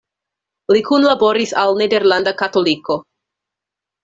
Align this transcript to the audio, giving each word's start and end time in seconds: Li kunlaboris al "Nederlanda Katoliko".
Li 0.75 0.81
kunlaboris 0.87 1.53
al 1.65 1.77
"Nederlanda 1.83 2.35
Katoliko". 2.43 2.99